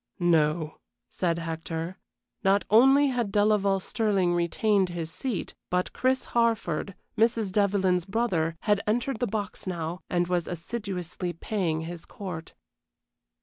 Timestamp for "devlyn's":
7.51-8.05